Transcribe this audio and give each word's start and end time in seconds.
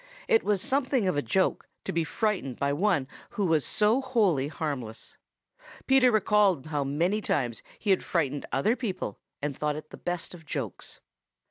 It 0.27 0.43
was 0.43 0.63
something 0.63 1.07
of 1.07 1.15
a 1.15 1.21
joke 1.21 1.69
to 1.83 1.91
be 1.91 2.03
frightened 2.03 2.57
by 2.57 2.73
one 2.73 3.07
who 3.37 3.45
was 3.45 3.63
so 3.63 4.01
wholly 4.01 4.47
harmless. 4.47 5.15
Peter 5.85 6.09
recalled 6.11 6.65
how 6.65 6.83
many 6.83 7.21
times 7.21 7.61
he 7.77 7.91
had 7.91 8.03
frightened 8.03 8.47
other 8.51 8.75
people 8.75 9.19
and 9.43 9.55
thought 9.55 9.75
it 9.75 9.91
the 9.91 9.97
best 9.97 10.33
of 10.33 10.43
jokes. 10.43 11.01